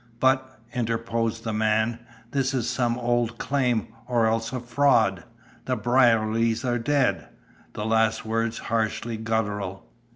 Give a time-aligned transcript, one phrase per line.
[0.19, 1.99] "But," interposed the man,
[2.31, 5.25] "this is some old claim, or else a fraud!
[5.65, 7.27] The Brierlys are dead!"
[7.73, 9.85] The last words harshly guttural.